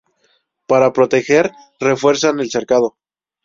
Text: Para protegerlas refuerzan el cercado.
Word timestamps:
Para 0.67 0.93
protegerlas 0.93 1.55
refuerzan 1.79 2.39
el 2.39 2.49
cercado. 2.49 2.97